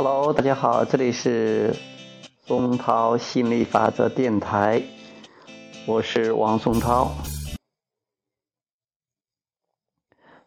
[0.00, 1.74] Hello，大家好，这里是
[2.46, 4.80] 松涛心理法则电台，
[5.88, 7.12] 我是王松涛。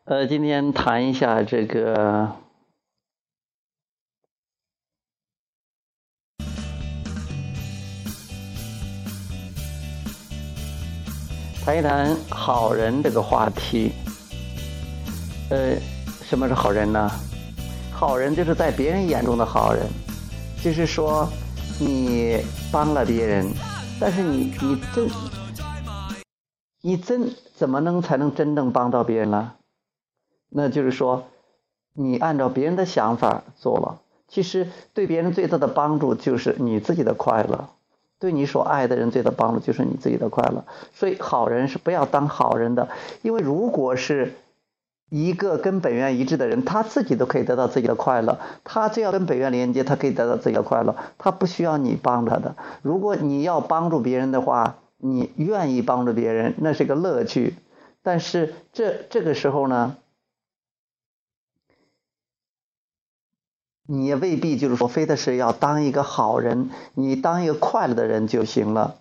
[0.05, 2.33] 呃，今天谈一下这个，
[11.65, 13.91] 谈一谈好人这个话题。
[15.49, 15.75] 呃，
[16.23, 17.11] 什么是好人呢？
[18.01, 19.85] 好人就是在别人眼中的好人，
[20.63, 21.29] 就是说，
[21.79, 22.39] 你
[22.71, 23.45] 帮了别人，
[23.99, 25.07] 但是你你真，
[26.81, 29.51] 你真怎么能才能真正帮到别人呢？
[30.49, 31.25] 那就是说，
[31.93, 37.69] 你按照别人的想法做了，其实对别人最大的帮助就是你自己的快乐，
[38.17, 40.65] 对你所爱的人最大的帮助就是你自己的快乐。
[40.91, 42.89] 所以好人是不要当好人的，
[43.21, 44.33] 因为如果是。
[45.11, 48.39] 一个跟本源一致的人，他自己都可以得到自己的快乐。
[48.63, 50.95] 他只要跟本源连接，他可以得到自己的快乐。
[51.17, 52.55] 他不需要你帮他的。
[52.81, 57.55] 如果你要帮助别人的话，你愿意帮助别人，那是个乐趣。
[58.01, 59.97] 但是这这个时候呢，
[63.85, 69.00] 你也未必就是说，非得是要当一个好人，你当一个快乐的人就行了。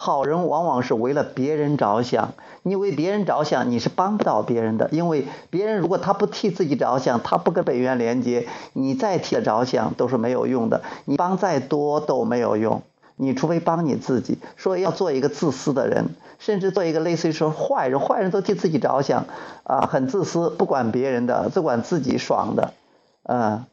[0.00, 12.82] 好人往往是为了别人着想，你为别人着想，你是帮不到别人的，因为别人如果他不替自己着想，他不跟本源连接，你再替他着想都是没有用的，你帮再多都没有用，
[13.16, 14.38] 你除非帮你自己。
[14.54, 19.26] 说要做一个自私的人，甚至做一个类似于说坏人，坏人都替自己着想，
[19.64, 22.72] 啊，很自私，不管别人的，只管自己爽的，
[23.24, 23.64] 嗯，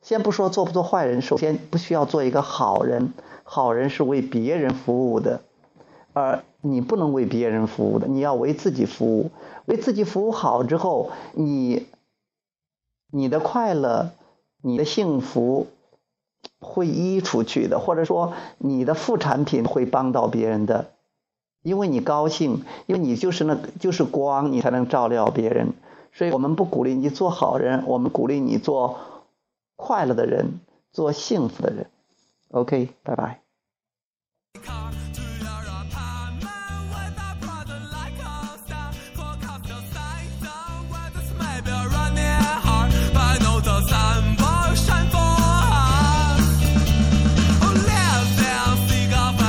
[0.00, 5.42] 先不说做不做坏人，首先不需要做一个好人，好人是为别人服务的。
[6.14, 9.30] 而你不能为别人服务的，你要为自己服务。
[9.66, 11.86] 为自己服务好之后，你
[13.10, 14.12] 你的快乐、
[14.62, 15.66] 你的幸福
[16.60, 20.90] 会溢出去的，或者说你的副产品会帮到别人的，
[21.62, 25.72] 因为你高兴，因为你就是那就是光，你才能照料别人。
[26.12, 29.00] 所以我们不鼓励你做好人，我们鼓励你做
[29.76, 30.60] 快乐的人，
[30.92, 31.86] 做幸福的人。
[32.50, 33.40] OK，拜拜。